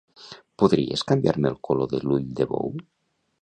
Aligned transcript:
Podries 0.61 1.03
canviar-me 1.11 1.51
el 1.51 1.59
color 1.69 1.91
de 1.93 2.01
l'ull 2.07 2.27
de 2.41 2.49
bou? 2.55 2.75